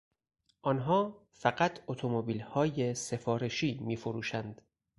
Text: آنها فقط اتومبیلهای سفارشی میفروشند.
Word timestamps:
آنها 0.61 1.27
فقط 1.33 1.81
اتومبیلهای 1.87 2.95
سفارشی 2.95 3.79
میفروشند. 3.81 4.61